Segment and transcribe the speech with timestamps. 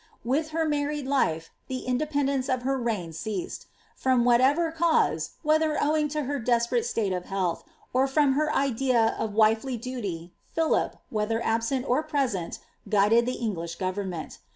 [0.23, 5.77] With her married life the inde pendence of her reign ceased; from whatever cause, whether
[5.79, 10.97] owing to her desperate state of health, or from her idea of wifely duty, Philip,
[11.11, 12.57] whether absent or present,
[12.89, 14.39] guided the English government.